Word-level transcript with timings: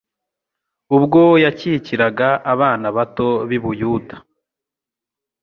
ubwo 0.95 1.21
yakikiraga 1.43 2.29
abana 2.53 2.87
bato 2.97 3.27
b'i 3.47 3.59
Buyuda. 3.63 4.15